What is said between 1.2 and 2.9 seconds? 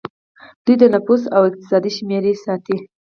او اقتصاد شمیرې ساتي.